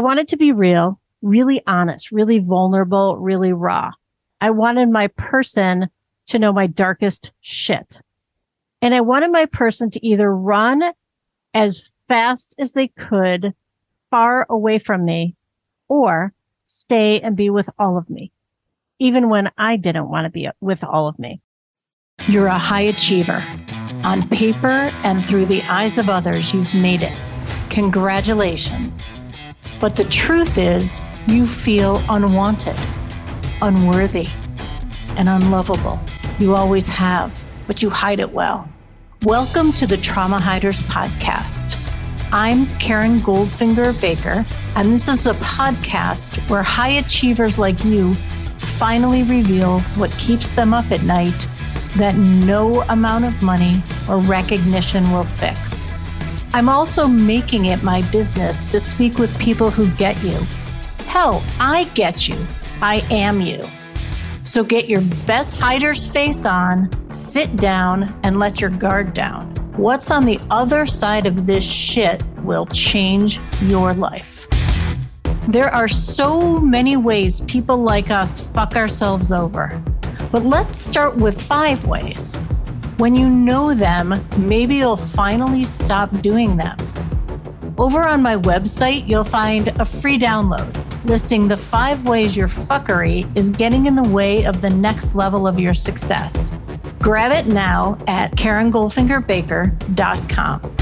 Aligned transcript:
I 0.00 0.02
wanted 0.02 0.28
to 0.28 0.38
be 0.38 0.52
real, 0.52 0.98
really 1.20 1.62
honest, 1.66 2.10
really 2.10 2.38
vulnerable, 2.38 3.18
really 3.18 3.52
raw. 3.52 3.90
I 4.40 4.48
wanted 4.48 4.88
my 4.88 5.08
person 5.08 5.90
to 6.28 6.38
know 6.38 6.54
my 6.54 6.68
darkest 6.68 7.32
shit. 7.42 8.00
And 8.80 8.94
I 8.94 9.02
wanted 9.02 9.30
my 9.30 9.44
person 9.44 9.90
to 9.90 10.06
either 10.06 10.34
run 10.34 10.82
as 11.52 11.90
fast 12.08 12.54
as 12.58 12.72
they 12.72 12.88
could 12.88 13.52
far 14.08 14.46
away 14.48 14.78
from 14.78 15.04
me 15.04 15.36
or 15.86 16.32
stay 16.64 17.20
and 17.20 17.36
be 17.36 17.50
with 17.50 17.68
all 17.78 17.98
of 17.98 18.08
me, 18.08 18.32
even 18.98 19.28
when 19.28 19.50
I 19.58 19.76
didn't 19.76 20.08
want 20.08 20.24
to 20.24 20.30
be 20.30 20.48
with 20.62 20.82
all 20.82 21.08
of 21.08 21.18
me. 21.18 21.42
You're 22.26 22.46
a 22.46 22.56
high 22.56 22.88
achiever. 22.88 23.44
On 24.02 24.26
paper 24.30 24.90
and 25.04 25.22
through 25.22 25.44
the 25.44 25.60
eyes 25.64 25.98
of 25.98 26.08
others, 26.08 26.54
you've 26.54 26.72
made 26.72 27.02
it. 27.02 27.18
Congratulations. 27.68 29.12
But 29.80 29.96
the 29.96 30.04
truth 30.04 30.58
is, 30.58 31.00
you 31.26 31.46
feel 31.46 32.04
unwanted, 32.10 32.76
unworthy, 33.62 34.28
and 35.16 35.26
unlovable. 35.26 35.98
You 36.38 36.54
always 36.54 36.86
have, 36.90 37.42
but 37.66 37.80
you 37.80 37.88
hide 37.88 38.20
it 38.20 38.30
well. 38.30 38.68
Welcome 39.22 39.72
to 39.72 39.86
the 39.86 39.96
Trauma 39.96 40.38
Hiders 40.38 40.82
Podcast. 40.82 41.80
I'm 42.30 42.66
Karen 42.78 43.20
Goldfinger 43.20 43.98
Baker, 44.02 44.44
and 44.76 44.92
this 44.92 45.08
is 45.08 45.26
a 45.26 45.32
podcast 45.36 46.46
where 46.50 46.62
high 46.62 46.98
achievers 46.98 47.58
like 47.58 47.82
you 47.82 48.14
finally 48.58 49.22
reveal 49.22 49.80
what 49.96 50.10
keeps 50.18 50.50
them 50.50 50.74
up 50.74 50.90
at 50.90 51.04
night 51.04 51.48
that 51.96 52.16
no 52.16 52.82
amount 52.90 53.24
of 53.24 53.40
money 53.40 53.82
or 54.10 54.18
recognition 54.18 55.10
will 55.10 55.22
fix. 55.22 55.89
I'm 56.52 56.68
also 56.68 57.06
making 57.06 57.66
it 57.66 57.84
my 57.84 58.02
business 58.10 58.72
to 58.72 58.80
speak 58.80 59.18
with 59.18 59.38
people 59.38 59.70
who 59.70 59.88
get 59.92 60.20
you. 60.24 60.44
Hell, 61.06 61.44
I 61.60 61.84
get 61.94 62.28
you. 62.28 62.36
I 62.82 63.06
am 63.08 63.40
you. 63.40 63.68
So 64.42 64.64
get 64.64 64.88
your 64.88 65.02
best 65.26 65.60
hider's 65.60 66.08
face 66.08 66.44
on, 66.44 66.90
sit 67.12 67.54
down, 67.54 68.18
and 68.24 68.40
let 68.40 68.60
your 68.60 68.70
guard 68.70 69.14
down. 69.14 69.54
What's 69.76 70.10
on 70.10 70.24
the 70.24 70.40
other 70.50 70.88
side 70.88 71.24
of 71.24 71.46
this 71.46 71.64
shit 71.64 72.20
will 72.38 72.66
change 72.66 73.38
your 73.62 73.94
life. 73.94 74.48
There 75.46 75.72
are 75.72 75.88
so 75.88 76.58
many 76.58 76.96
ways 76.96 77.42
people 77.42 77.76
like 77.76 78.10
us 78.10 78.40
fuck 78.40 78.74
ourselves 78.74 79.30
over. 79.30 79.80
But 80.32 80.44
let's 80.44 80.80
start 80.80 81.16
with 81.16 81.40
five 81.40 81.86
ways. 81.86 82.36
When 83.00 83.16
you 83.16 83.28
know 83.30 83.72
them, 83.72 84.14
maybe 84.36 84.76
you'll 84.76 84.94
finally 84.94 85.64
stop 85.64 86.20
doing 86.20 86.58
them. 86.58 86.76
Over 87.78 88.06
on 88.06 88.20
my 88.20 88.36
website, 88.36 89.08
you'll 89.08 89.24
find 89.24 89.68
a 89.80 89.86
free 89.86 90.18
download 90.18 90.76
listing 91.06 91.48
the 91.48 91.56
five 91.56 92.06
ways 92.06 92.36
your 92.36 92.46
fuckery 92.46 93.26
is 93.34 93.48
getting 93.48 93.86
in 93.86 93.96
the 93.96 94.02
way 94.02 94.44
of 94.44 94.60
the 94.60 94.68
next 94.68 95.14
level 95.14 95.46
of 95.46 95.58
your 95.58 95.72
success. 95.72 96.54
Grab 96.98 97.32
it 97.32 97.46
now 97.50 97.96
at 98.06 98.32
KarenGoldfingerBaker.com. 98.32 100.76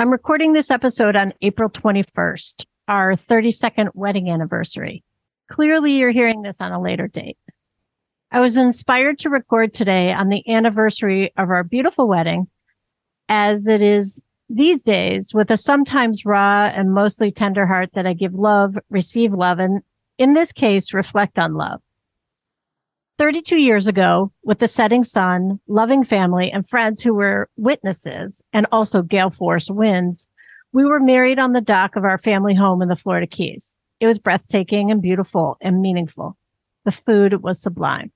I'm 0.00 0.10
recording 0.10 0.52
this 0.52 0.72
episode 0.72 1.14
on 1.14 1.32
April 1.42 1.70
21st, 1.70 2.64
our 2.88 3.14
32nd 3.14 3.90
wedding 3.94 4.28
anniversary. 4.28 5.04
Clearly, 5.48 5.92
you're 5.92 6.10
hearing 6.10 6.42
this 6.42 6.60
on 6.60 6.72
a 6.72 6.82
later 6.82 7.06
date. 7.06 7.38
I 8.34 8.40
was 8.40 8.56
inspired 8.56 9.18
to 9.18 9.28
record 9.28 9.74
today 9.74 10.10
on 10.10 10.30
the 10.30 10.42
anniversary 10.50 11.34
of 11.36 11.50
our 11.50 11.62
beautiful 11.62 12.08
wedding, 12.08 12.46
as 13.28 13.66
it 13.66 13.82
is 13.82 14.22
these 14.48 14.82
days 14.82 15.32
with 15.34 15.50
a 15.50 15.58
sometimes 15.58 16.24
raw 16.24 16.64
and 16.64 16.94
mostly 16.94 17.30
tender 17.30 17.66
heart 17.66 17.90
that 17.92 18.06
I 18.06 18.14
give 18.14 18.32
love, 18.32 18.78
receive 18.88 19.34
love, 19.34 19.58
and 19.58 19.82
in 20.16 20.32
this 20.32 20.50
case, 20.50 20.94
reflect 20.94 21.38
on 21.38 21.52
love. 21.52 21.82
32 23.18 23.60
years 23.60 23.86
ago, 23.86 24.32
with 24.42 24.60
the 24.60 24.66
setting 24.66 25.04
sun, 25.04 25.60
loving 25.68 26.02
family, 26.02 26.50
and 26.50 26.66
friends 26.66 27.02
who 27.02 27.12
were 27.12 27.50
witnesses 27.58 28.42
and 28.50 28.66
also 28.72 29.02
gale 29.02 29.30
force 29.30 29.68
winds, 29.70 30.26
we 30.72 30.86
were 30.86 31.00
married 31.00 31.38
on 31.38 31.52
the 31.52 31.60
dock 31.60 31.96
of 31.96 32.04
our 32.04 32.16
family 32.16 32.54
home 32.54 32.80
in 32.80 32.88
the 32.88 32.96
Florida 32.96 33.26
Keys. 33.26 33.74
It 34.00 34.06
was 34.06 34.18
breathtaking 34.18 34.90
and 34.90 35.02
beautiful 35.02 35.58
and 35.60 35.82
meaningful. 35.82 36.38
The 36.86 36.92
food 36.92 37.42
was 37.42 37.60
sublime. 37.60 38.10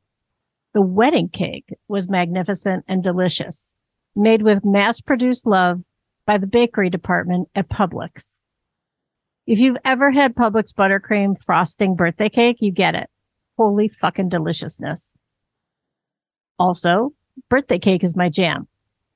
The 0.76 0.82
wedding 0.82 1.30
cake 1.30 1.72
was 1.88 2.06
magnificent 2.06 2.84
and 2.86 3.02
delicious, 3.02 3.70
made 4.14 4.42
with 4.42 4.62
mass 4.62 5.00
produced 5.00 5.46
love 5.46 5.80
by 6.26 6.36
the 6.36 6.46
bakery 6.46 6.90
department 6.90 7.48
at 7.54 7.70
Publix. 7.70 8.34
If 9.46 9.58
you've 9.58 9.78
ever 9.86 10.10
had 10.10 10.34
Publix 10.34 10.74
buttercream 10.74 11.36
frosting 11.46 11.96
birthday 11.96 12.28
cake, 12.28 12.58
you 12.60 12.72
get 12.72 12.94
it. 12.94 13.08
Holy 13.56 13.88
fucking 13.88 14.28
deliciousness. 14.28 15.14
Also, 16.58 17.14
birthday 17.48 17.78
cake 17.78 18.04
is 18.04 18.14
my 18.14 18.28
jam. 18.28 18.68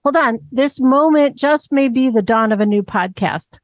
Hold 0.03 0.17
on. 0.17 0.39
This 0.51 0.81
moment 0.81 1.37
just 1.37 1.73
may 1.73 1.89
be 1.89 2.09
the 2.09 2.23
dawn 2.23 2.53
of 2.53 2.61
a 2.61 2.65
new 2.65 2.83
podcast. 2.83 3.59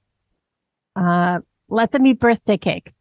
Uh, 0.95 1.39
let 1.71 1.93
them 1.93 2.05
eat 2.05 2.21
birthday 2.21 2.59
cake. 2.59 2.93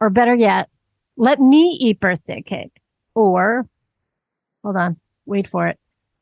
Or 0.00 0.10
better 0.10 0.36
yet, 0.36 0.68
let 1.16 1.40
me 1.40 1.76
eat 1.80 1.98
birthday 1.98 2.40
cake. 2.40 2.80
Or 3.16 3.66
hold 4.68 4.76
on, 4.76 4.96
wait 5.24 5.48
for 5.48 5.66
it. 5.66 5.78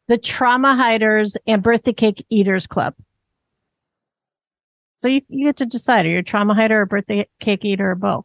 The 0.07 0.19
Trauma 0.19 0.77
Hiders 0.77 1.37
and 1.49 1.65
Birthday 1.65 1.93
Cake 1.93 2.25
Eaters 2.31 2.69
Club. 2.69 2.95
So 4.99 5.09
you, 5.09 5.21
you 5.29 5.47
get 5.47 5.57
to 5.57 5.67
decide 5.67 6.07
are 6.07 6.11
you 6.11 6.19
a 6.19 6.23
trauma 6.23 6.55
hider 6.55 6.83
or 6.83 6.87
birthday 6.87 7.27
cake 7.41 7.65
eater 7.65 7.91
or 7.91 7.97
both? 7.97 8.25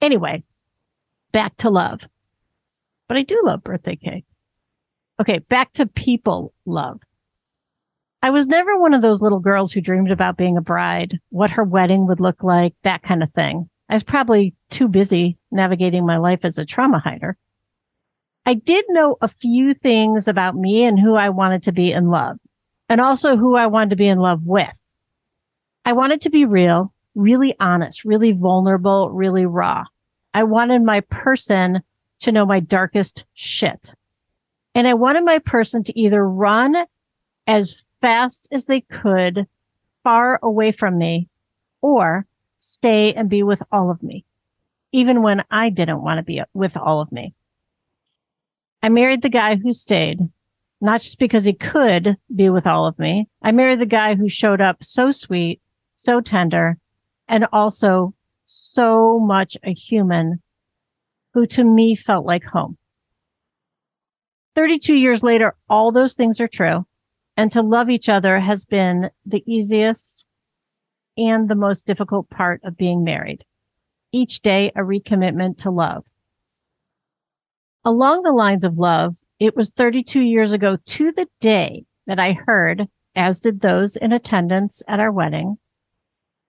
Anyway, 0.00 0.42
back 1.32 1.54
to 1.58 1.68
love. 1.68 2.00
But 3.08 3.18
I 3.18 3.24
do 3.24 3.38
love 3.44 3.62
birthday 3.62 3.96
cake. 3.96 4.24
Okay, 5.20 5.40
back 5.50 5.74
to 5.74 5.86
people 5.86 6.54
love. 6.64 7.00
I 8.22 8.30
was 8.30 8.46
never 8.46 8.78
one 8.78 8.94
of 8.94 9.02
those 9.02 9.20
little 9.20 9.38
girls 9.38 9.70
who 9.70 9.82
dreamed 9.82 10.10
about 10.10 10.38
being 10.38 10.56
a 10.56 10.62
bride, 10.62 11.18
what 11.28 11.50
her 11.50 11.62
wedding 11.62 12.06
would 12.06 12.20
look 12.20 12.42
like, 12.42 12.72
that 12.84 13.02
kind 13.02 13.22
of 13.22 13.30
thing. 13.34 13.68
I 13.90 13.94
was 13.94 14.02
probably 14.02 14.54
too 14.70 14.88
busy 14.88 15.36
navigating 15.50 16.06
my 16.06 16.16
life 16.16 16.40
as 16.44 16.56
a 16.56 16.64
trauma 16.64 17.00
hider. 17.00 17.36
I 18.48 18.54
did 18.54 18.86
know 18.88 19.18
a 19.20 19.28
few 19.28 19.74
things 19.74 20.26
about 20.26 20.54
me 20.54 20.82
and 20.86 20.98
who 20.98 21.14
I 21.14 21.28
wanted 21.28 21.64
to 21.64 21.72
be 21.72 21.92
in 21.92 22.08
love 22.08 22.38
and 22.88 22.98
also 22.98 23.36
who 23.36 23.54
I 23.54 23.66
wanted 23.66 23.90
to 23.90 23.96
be 23.96 24.08
in 24.08 24.16
love 24.16 24.40
with. 24.42 24.72
I 25.84 25.92
wanted 25.92 26.22
to 26.22 26.30
be 26.30 26.46
real, 26.46 26.94
really 27.14 27.54
honest, 27.60 28.06
really 28.06 28.32
vulnerable, 28.32 29.10
really 29.10 29.44
raw. 29.44 29.84
I 30.32 30.44
wanted 30.44 30.82
my 30.82 31.00
person 31.00 31.82
to 32.20 32.32
know 32.32 32.46
my 32.46 32.60
darkest 32.60 33.26
shit. 33.34 33.94
And 34.74 34.88
I 34.88 34.94
wanted 34.94 35.26
my 35.26 35.40
person 35.40 35.82
to 35.82 36.00
either 36.00 36.26
run 36.26 36.74
as 37.46 37.82
fast 38.00 38.48
as 38.50 38.64
they 38.64 38.80
could 38.80 39.46
far 40.02 40.40
away 40.42 40.72
from 40.72 40.96
me 40.96 41.28
or 41.82 42.24
stay 42.60 43.12
and 43.12 43.28
be 43.28 43.42
with 43.42 43.62
all 43.70 43.90
of 43.90 44.02
me, 44.02 44.24
even 44.90 45.20
when 45.20 45.44
I 45.50 45.68
didn't 45.68 46.02
want 46.02 46.16
to 46.16 46.22
be 46.22 46.40
with 46.54 46.78
all 46.78 47.02
of 47.02 47.12
me. 47.12 47.34
I 48.82 48.88
married 48.88 49.22
the 49.22 49.28
guy 49.28 49.56
who 49.56 49.72
stayed, 49.72 50.20
not 50.80 51.00
just 51.00 51.18
because 51.18 51.44
he 51.44 51.52
could 51.52 52.16
be 52.34 52.48
with 52.48 52.66
all 52.66 52.86
of 52.86 52.98
me. 52.98 53.28
I 53.42 53.52
married 53.52 53.80
the 53.80 53.86
guy 53.86 54.14
who 54.14 54.28
showed 54.28 54.60
up 54.60 54.84
so 54.84 55.10
sweet, 55.10 55.60
so 55.96 56.20
tender, 56.20 56.78
and 57.26 57.46
also 57.52 58.14
so 58.46 59.18
much 59.18 59.56
a 59.64 59.72
human 59.72 60.42
who 61.34 61.46
to 61.46 61.64
me 61.64 61.96
felt 61.96 62.24
like 62.24 62.44
home. 62.44 62.78
32 64.54 64.94
years 64.94 65.22
later, 65.22 65.54
all 65.68 65.92
those 65.92 66.14
things 66.14 66.40
are 66.40 66.48
true. 66.48 66.84
And 67.36 67.52
to 67.52 67.62
love 67.62 67.88
each 67.90 68.08
other 68.08 68.40
has 68.40 68.64
been 68.64 69.10
the 69.24 69.44
easiest 69.46 70.24
and 71.16 71.48
the 71.48 71.54
most 71.54 71.86
difficult 71.86 72.28
part 72.30 72.60
of 72.64 72.76
being 72.76 73.04
married. 73.04 73.44
Each 74.12 74.40
day, 74.40 74.72
a 74.74 74.80
recommitment 74.80 75.58
to 75.58 75.70
love. 75.70 76.04
Along 77.84 78.22
the 78.22 78.32
lines 78.32 78.64
of 78.64 78.78
love, 78.78 79.14
it 79.38 79.56
was 79.56 79.70
32 79.70 80.20
years 80.20 80.52
ago 80.52 80.76
to 80.84 81.12
the 81.12 81.28
day 81.40 81.84
that 82.06 82.18
I 82.18 82.32
heard, 82.32 82.88
as 83.14 83.40
did 83.40 83.60
those 83.60 83.96
in 83.96 84.12
attendance 84.12 84.82
at 84.88 85.00
our 85.00 85.12
wedding, 85.12 85.58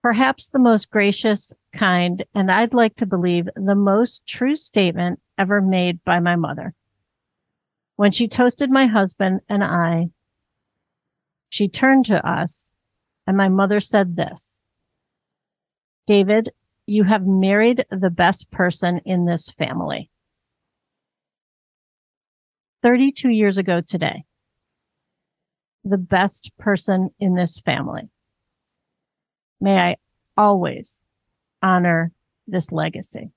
perhaps 0.02 0.48
the 0.48 0.58
most 0.58 0.90
gracious, 0.90 1.52
kind, 1.74 2.24
and 2.34 2.50
I'd 2.50 2.74
like 2.74 2.96
to 2.96 3.06
believe 3.06 3.48
the 3.54 3.74
most 3.74 4.26
true 4.26 4.56
statement 4.56 5.20
ever 5.38 5.60
made 5.60 6.02
by 6.04 6.18
my 6.18 6.36
mother. 6.36 6.74
When 7.96 8.10
she 8.10 8.28
toasted 8.28 8.70
my 8.70 8.86
husband 8.86 9.40
and 9.48 9.62
I, 9.62 10.08
she 11.48 11.68
turned 11.68 12.06
to 12.06 12.26
us 12.26 12.72
and 13.26 13.36
my 13.36 13.48
mother 13.48 13.80
said 13.80 14.16
this, 14.16 14.52
David, 16.06 16.50
you 16.86 17.04
have 17.04 17.26
married 17.26 17.84
the 17.90 18.10
best 18.10 18.50
person 18.50 19.00
in 19.04 19.26
this 19.26 19.50
family. 19.50 20.09
32 22.82 23.28
years 23.28 23.58
ago 23.58 23.80
today, 23.80 24.24
the 25.84 25.98
best 25.98 26.50
person 26.58 27.10
in 27.18 27.34
this 27.34 27.58
family. 27.60 28.10
May 29.60 29.76
I 29.78 29.96
always 30.36 30.98
honor 31.62 32.12
this 32.46 32.72
legacy. 32.72 33.30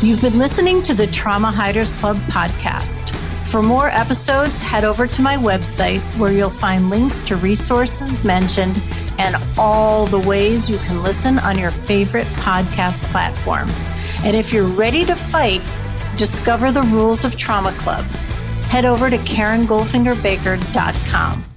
You've 0.00 0.22
been 0.22 0.38
listening 0.38 0.82
to 0.82 0.94
the 0.94 1.06
Trauma 1.08 1.50
Hiders 1.50 1.92
Club 1.94 2.16
podcast. 2.28 3.14
For 3.48 3.62
more 3.62 3.88
episodes, 3.88 4.62
head 4.62 4.84
over 4.84 5.08
to 5.08 5.22
my 5.22 5.36
website 5.36 6.00
where 6.16 6.30
you'll 6.30 6.50
find 6.50 6.88
links 6.88 7.20
to 7.22 7.36
resources 7.36 8.22
mentioned 8.22 8.80
and 9.18 9.36
all 9.58 10.06
the 10.06 10.20
ways 10.20 10.70
you 10.70 10.78
can 10.78 11.02
listen 11.02 11.38
on 11.40 11.58
your 11.58 11.72
favorite 11.72 12.28
podcast 12.28 13.02
platform. 13.10 13.68
And 14.24 14.36
if 14.36 14.52
you're 14.52 14.68
ready 14.68 15.04
to 15.04 15.16
fight, 15.16 15.60
discover 16.16 16.72
the 16.72 16.82
rules 16.82 17.24
of 17.24 17.36
Trauma 17.36 17.72
Club. 17.72 18.04
Head 18.70 18.84
over 18.84 19.10
to 19.10 19.18
KarenGoldfingerBaker.com. 19.18 21.49